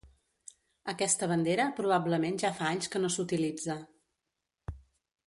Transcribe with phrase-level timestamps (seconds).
[0.93, 3.79] Aquesta bandera probablement ja fa anys que no s'utilitza.